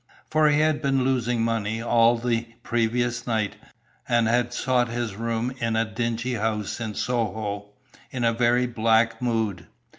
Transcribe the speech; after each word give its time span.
For 0.31 0.49
he 0.49 0.61
had 0.61 0.81
been 0.81 1.03
losing 1.03 1.43
money 1.43 1.79
all 1.79 2.17
the 2.17 2.47
previous 2.63 3.27
night, 3.27 3.55
and 4.09 4.27
had 4.27 4.51
sought 4.51 4.87
his 4.89 5.15
room 5.15 5.51
in 5.59 5.75
a 5.75 5.85
dingy 5.85 6.33
house 6.33 6.79
in 6.79 6.95
Soho, 6.95 7.69
in 8.09 8.23
a 8.23 8.33
very 8.33 8.65
black 8.65 9.21
mood. 9.21 9.67